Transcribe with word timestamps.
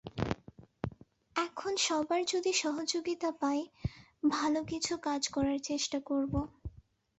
এখন 1.35 1.73
সবার 1.79 2.21
যদি 2.27 2.51
সহযোগিতা 2.53 3.29
পাই, 3.41 3.59
ভালো 4.31 4.59
কিছু 4.63 4.93
কাজ 4.97 5.21
করার 5.27 5.59
চেষ্টা 5.61 5.97
করব। 6.05 6.33